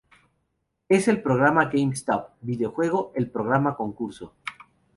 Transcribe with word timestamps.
Es 0.89 1.07
el 1.07 1.21
programa 1.21 1.67
de 1.67 1.77
GameSpot 1.79 2.31
"videojuego, 2.41 3.11
el 3.13 3.29
programa 3.29 3.75
concurso". 3.77 4.33